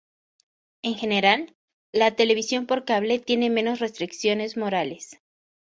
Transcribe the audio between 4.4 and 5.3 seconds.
morales.